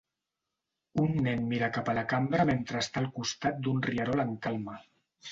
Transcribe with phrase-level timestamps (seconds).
[1.01, 4.79] Un nen mira cap a la cambra mentre està al costat d'un rierol en calma